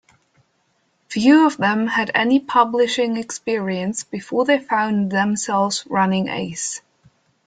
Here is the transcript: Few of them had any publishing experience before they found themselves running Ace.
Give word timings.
Few 1.09 1.45
of 1.45 1.57
them 1.57 1.85
had 1.85 2.09
any 2.15 2.39
publishing 2.39 3.17
experience 3.17 4.03
before 4.03 4.45
they 4.45 4.57
found 4.57 5.11
themselves 5.11 5.85
running 5.85 6.27
Ace. 6.27 6.81